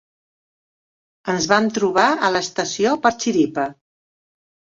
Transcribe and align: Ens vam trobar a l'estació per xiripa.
Ens 1.33 1.47
vam 1.51 1.67
trobar 1.75 2.07
a 2.29 2.33
l'estació 2.37 2.95
per 3.05 3.13
xiripa. 3.27 3.69